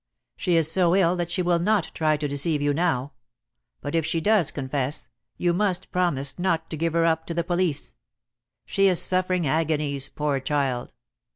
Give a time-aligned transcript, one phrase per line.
[0.35, 3.13] She is so ill that she will not try to deceive you now.
[3.81, 7.43] But if she does confess, you must promise not to give her up to the
[7.43, 7.93] police.
[8.65, 10.91] She is suffering agonies, poor child!"